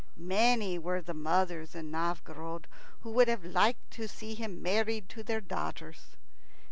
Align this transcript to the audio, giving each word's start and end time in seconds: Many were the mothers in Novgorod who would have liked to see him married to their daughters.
Many 0.17 0.79
were 0.79 0.99
the 0.99 1.13
mothers 1.13 1.75
in 1.75 1.91
Novgorod 1.91 2.67
who 3.01 3.11
would 3.11 3.27
have 3.27 3.45
liked 3.45 3.91
to 3.91 4.07
see 4.07 4.33
him 4.33 4.59
married 4.59 5.07
to 5.09 5.21
their 5.21 5.41
daughters. 5.41 6.17